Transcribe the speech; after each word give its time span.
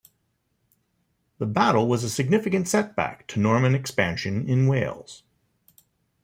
The 1.37 1.45
battle 1.45 1.87
was 1.87 2.03
a 2.03 2.09
significant 2.09 2.67
setback 2.67 3.27
to 3.27 3.39
Norman 3.39 3.75
expansion 3.75 4.49
in 4.49 4.65
Wales. 4.65 5.21